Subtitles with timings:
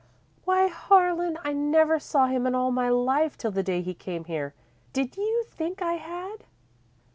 [0.45, 1.37] "Why, Harlan!
[1.43, 4.55] I never saw him in all my life till the day he came here.
[4.93, 6.43] Did you think I had?"